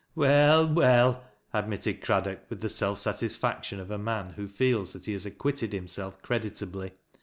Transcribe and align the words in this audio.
"Well, 0.15 0.65
well," 0.67 1.25
admitted 1.53 2.01
Craddock 2.01 2.49
with 2.49 2.61
the 2.61 2.69
self 2.69 2.97
satisfac 2.97 3.65
tion 3.65 3.79
of 3.79 3.91
a 3.91 3.99
man 3.99 4.31
who 4.31 4.47
feels 4.47 4.93
that 4.93 5.05
he 5.05 5.13
has 5.13 5.27
acquitted 5.27 5.73
himself 5.73 6.23
creditably. 6.23 6.93